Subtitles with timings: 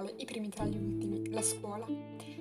[0.00, 1.86] finale, i primi tra gli ultimi, la scuola.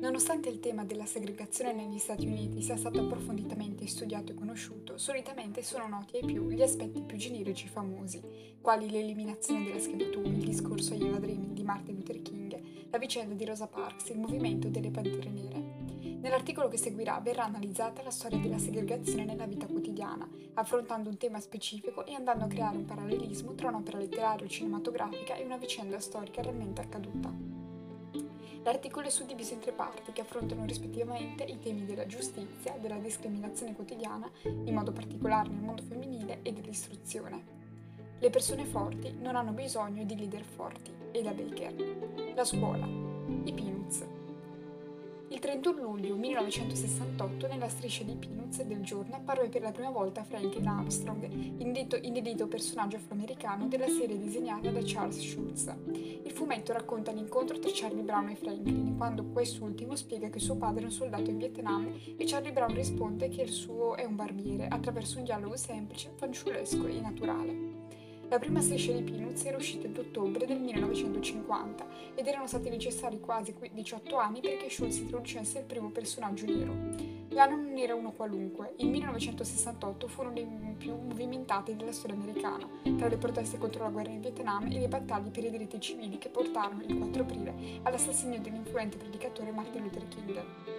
[0.00, 5.62] Nonostante il tema della segregazione negli Stati Uniti sia stato approfonditamente studiato e conosciuto, solitamente
[5.62, 8.20] sono noti ai più gli aspetti più generici famosi,
[8.60, 13.44] quali l'eliminazione della schiavitù, il discorso agli evadrini di Martin Luther King, la vicenda di
[13.44, 15.83] Rosa Parks, il movimento delle pantere nere.
[16.24, 21.38] Nell'articolo che seguirà verrà analizzata la storia della segregazione nella vita quotidiana, affrontando un tema
[21.38, 26.00] specifico e andando a creare un parallelismo tra un'opera letteraria o cinematografica e una vicenda
[26.00, 27.30] storica realmente accaduta.
[28.62, 33.74] L'articolo è suddiviso in tre parti che affrontano rispettivamente i temi della giustizia, della discriminazione
[33.74, 37.44] quotidiana, in modo particolare nel mondo femminile, e dell'istruzione.
[38.18, 41.74] Le persone forti non hanno bisogno di leader forti, e da Baker.
[42.34, 42.86] La scuola.
[42.86, 44.23] I Peanuts.
[45.28, 50.22] Il 31 luglio 1968 nella striscia di Peanuts del giorno apparve per la prima volta
[50.22, 51.28] Franklin Armstrong,
[51.58, 55.74] inedito personaggio afroamericano della serie disegnata da Charles Schulz.
[55.92, 60.82] Il fumetto racconta l'incontro tra Charlie Brown e Franklin, quando quest'ultimo spiega che suo padre
[60.82, 64.68] è un soldato in Vietnam e Charlie Brown risponde che il suo è un barbiere,
[64.68, 67.73] attraverso un dialogo semplice, fanciullesco e naturale.
[68.34, 73.20] La prima striscia di Peanuts era uscita ad ottobre del 1950 ed erano stati necessari
[73.20, 76.74] quasi 18 anni perché Schultz introducesse il primo personaggio nero.
[77.28, 82.68] L'anno non era uno qualunque, il 1968 fu uno dei più movimentati della storia americana,
[82.96, 86.18] tra le proteste contro la guerra in Vietnam e le battaglie per i diritti civili
[86.18, 90.73] che portarono il 4 aprile all'assassinio dell'influente predicatore Martin Luther King.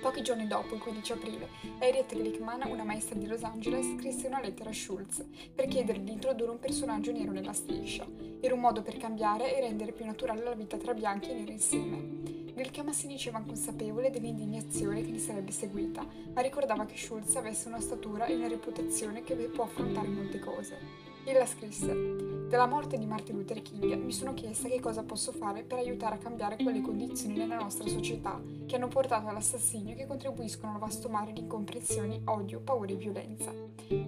[0.00, 1.48] Pochi giorni dopo, il 15 aprile,
[1.78, 6.12] Harriet Glickman, una maestra di Los Angeles, scrisse una lettera a Schultz per chiedergli di
[6.12, 8.06] introdurre un personaggio nero nella striscia.
[8.40, 11.52] Era un modo per cambiare e rendere più naturale la vita tra bianchi e neri
[11.52, 12.42] insieme.
[12.54, 17.80] Glickman si diceva consapevole dell'indignazione che gli sarebbe seguita, ma ricordava che Schultz avesse una
[17.80, 20.78] statura e una reputazione che può affrontare molte cose.
[21.24, 25.64] Ella scrisse: Dalla morte di Martin Luther King mi sono chiesta che cosa posso fare
[25.64, 30.06] per aiutare a cambiare quelle condizioni nella nostra società che hanno portato all'assassinio e che
[30.06, 33.52] contribuiscono al vasto mare di incomprensioni, odio, paura e violenza.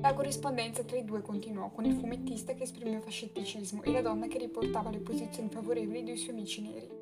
[0.01, 4.29] La corrispondenza tra i due continuò con il fumettista che esprimeva scetticismo e la donna
[4.29, 6.96] che riportava le posizioni favorevoli dei suoi amici neri.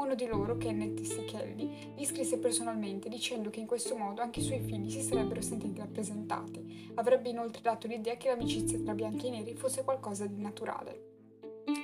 [0.00, 1.26] Uno di loro, Kenneth C.
[1.26, 5.42] Kelly, gli scrisse personalmente dicendo che in questo modo anche i suoi figli si sarebbero
[5.42, 6.90] sentiti rappresentati.
[6.94, 11.09] Avrebbe inoltre dato l'idea che l'amicizia tra bianchi e neri fosse qualcosa di naturale.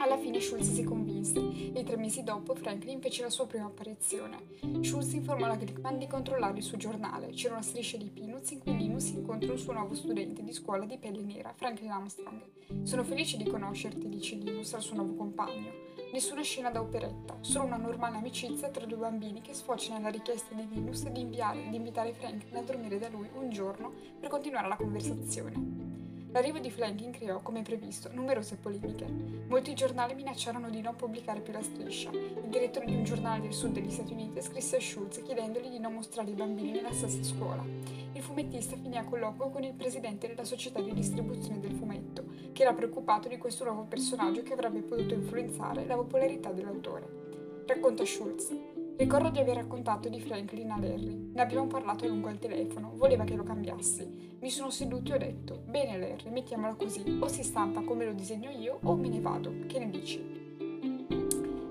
[0.07, 4.39] Alla fine Schulz si convinse e tre mesi dopo Franklin fece la sua prima apparizione.
[4.83, 7.31] Schulz informò la Glickman di controllare il suo giornale.
[7.31, 10.85] C'era una striscia di Peanuts in cui Linus incontra il suo nuovo studente di scuola
[10.85, 12.41] di pelle nera, Franklin Armstrong.
[12.85, 15.73] Sono felice di conoscerti, dice Linus al suo nuovo compagno.
[16.13, 20.55] Nessuna scena da operetta, solo una normale amicizia tra due bambini che sfocia nella richiesta
[20.55, 24.69] di Linus di, inviare, di invitare Franklin a dormire da lui un giorno per continuare
[24.69, 25.96] la conversazione.
[26.33, 29.07] L'arrivo di Franklin creò, come previsto, numerose polemiche.
[29.49, 32.11] Molti giornali minacciarono di non pubblicare più la striscia.
[32.11, 35.79] Il direttore di un giornale del sud degli Stati Uniti scrisse a Schultz chiedendogli di
[35.79, 37.65] non mostrare i bambini nella stessa scuola.
[38.13, 42.63] Il fumettista finì a colloquio con il presidente della società di distribuzione del fumetto, che
[42.63, 47.65] era preoccupato di questo nuovo personaggio che avrebbe potuto influenzare la popolarità dell'autore.
[47.67, 48.76] Racconta Schultz.
[48.97, 51.31] Ricordo di aver raccontato di Franklin a Larry.
[51.35, 52.93] Ne abbiamo parlato lungo al telefono.
[52.95, 54.39] Voleva che lo cambiassi.
[54.41, 57.19] Mi sono seduto e ho detto: Bene, Larry, mettiamola così.
[57.21, 59.53] O si stampa come lo disegno io, o me ne vado.
[59.67, 60.19] Che ne dici?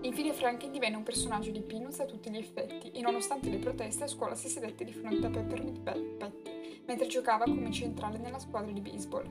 [0.02, 4.04] Infine Franklin divenne un personaggio di Peanuts a tutti gli effetti e nonostante le proteste
[4.04, 8.72] a scuola si sedette di fronte a Peppermint Patty mentre giocava come centrale nella squadra
[8.72, 9.28] di baseball.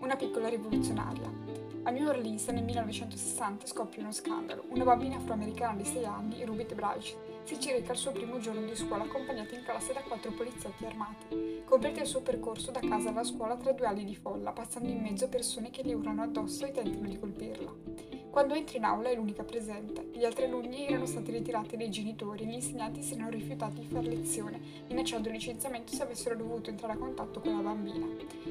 [0.00, 1.57] Una piccola rivoluzionaria.
[1.88, 4.64] A New Orleans nel 1960 scoppia uno scandalo.
[4.68, 8.60] Una bambina afroamericana di 6 anni, Ruby Bryce, si ci reca al suo primo giorno
[8.60, 11.62] di scuola accompagnata in classe da quattro poliziotti armati.
[11.64, 15.00] Completa il suo percorso da casa alla scuola tra due ali di folla, passando in
[15.00, 18.17] mezzo persone che le urlano addosso e tentano di colpirla.
[18.38, 20.10] Quando entra in aula è l'unica presente.
[20.12, 23.88] Gli altri alunni erano stati ritirati dai genitori e gli insegnanti si erano rifiutati di
[23.88, 28.06] fare lezione, minacciando il licenziamento se avessero dovuto entrare a contatto con la bambina.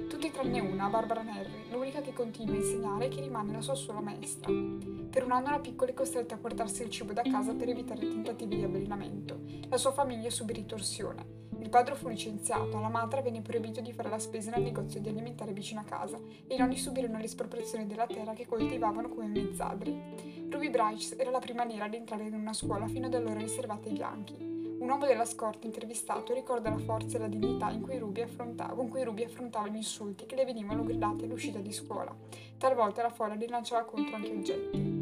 [0.10, 3.76] Tutti tranne una, Barbara Nerry, l'unica che continua a insegnare e che rimane la sua
[3.76, 4.52] sola maestra.
[4.52, 8.02] Per un anno la piccola è costretta a portarsi il cibo da casa per evitare
[8.02, 9.40] tentativi di avvelenamento.
[9.70, 11.37] La sua famiglia subì ritorsione.
[11.60, 15.10] Il padre fu licenziato, alla madre venne proibito di fare la spesa nel negozio di
[15.10, 16.18] alimentare vicino a casa
[16.48, 20.48] e i nonni subirono l'espropriazione della terra che coltivavano come mezzadri.
[20.50, 23.88] Ruby Bryce era la prima nera ad entrare in una scuola fino ad allora riservata
[23.88, 24.36] ai bianchi.
[24.80, 27.98] Un uomo della scorta intervistato ricorda la forza e la dignità cui
[28.76, 32.16] con cui Ruby affrontava gli insulti che le venivano gridati all'uscita di scuola.
[32.58, 34.97] Talvolta la folla li lanciava contro anche oggetti.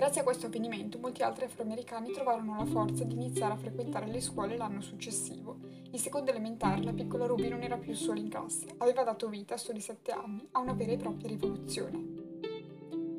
[0.00, 4.22] Grazie a questo avvenimento molti altri afroamericani trovarono la forza di iniziare a frequentare le
[4.22, 5.58] scuole l'anno successivo.
[5.90, 9.56] In seconda elementare la piccola Ruby non era più sola in classe, aveva dato vita
[9.56, 11.98] a soli sette anni a una vera e propria rivoluzione.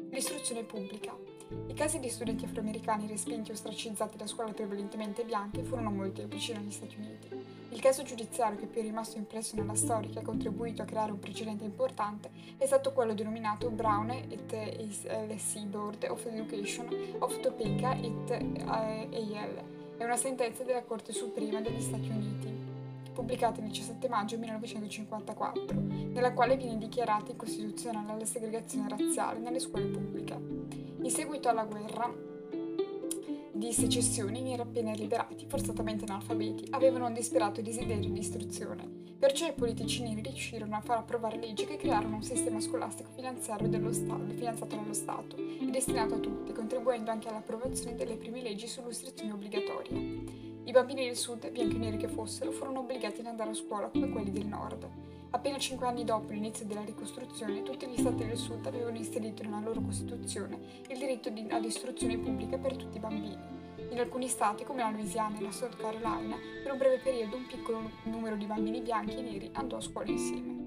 [0.10, 1.31] L'istruzione pubblica.
[1.68, 6.72] I casi di studenti afroamericani respinti o ostracizzati da scuole prevalentemente bianche furono molteplici negli
[6.72, 7.28] Stati Uniti.
[7.70, 10.86] Il caso giudiziario che più è rimasto impresso nella storia e che ha contribuito a
[10.86, 15.66] creare un precedente importante è stato quello denominato Brown et al.
[15.68, 16.88] Board of Education
[17.20, 18.32] of Topeka et
[18.66, 19.64] al.
[19.98, 22.54] È una sentenza della Corte Suprema degli Stati Uniti,
[23.14, 29.86] pubblicata il 17 maggio 1954, nella quale viene dichiarata incostituzionale la segregazione razziale nelle scuole
[29.86, 30.61] pubbliche.
[31.04, 32.14] In seguito alla guerra,
[33.52, 38.88] di secessione i neri appena liberati, forzatamente analfabeti, avevano un disperato desiderio di istruzione.
[39.18, 43.68] Perciò i politici neri riuscirono a far approvare leggi che crearono un sistema scolastico finanziario
[43.68, 48.68] dello Stato, finanziato dallo Stato e destinato a tutti, contribuendo anche all'approvazione delle prime leggi
[48.68, 49.98] sull'istruzione obbligatoria.
[50.64, 53.90] I bambini del sud, bianchi o neri che fossero, furono obbligati ad andare a scuola
[53.90, 54.88] come quelli del nord.
[55.34, 59.62] Appena cinque anni dopo l'inizio della ricostruzione, tutti gli stati del sud avevano inserito nella
[59.62, 63.38] loro Costituzione il diritto di, ad istruzione pubblica per tutti i bambini.
[63.92, 67.48] In alcuni stati, come la Louisiana e la South Carolina, per un breve periodo un
[67.48, 70.61] piccolo numero di bambini bianchi e neri andò a scuola insieme.